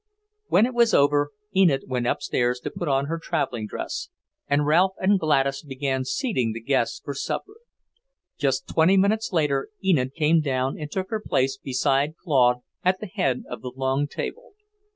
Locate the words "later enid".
9.31-10.15